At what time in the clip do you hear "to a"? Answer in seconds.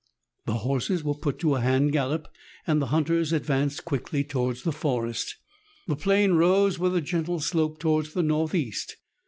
1.41-1.61